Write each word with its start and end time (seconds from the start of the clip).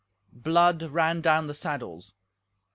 Blood 0.33 0.81
ran 0.81 1.21
down 1.21 1.45
the 1.45 1.53
saddles. 1.53 2.15